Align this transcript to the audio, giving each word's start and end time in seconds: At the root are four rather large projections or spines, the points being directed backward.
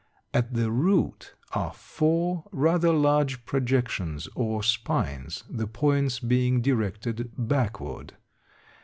At 0.33 0.55
the 0.55 0.71
root 0.71 1.35
are 1.51 1.71
four 1.73 2.45
rather 2.51 2.91
large 2.91 3.45
projections 3.45 4.27
or 4.33 4.63
spines, 4.63 5.43
the 5.47 5.67
points 5.67 6.19
being 6.19 6.59
directed 6.59 7.31
backward. 7.37 8.15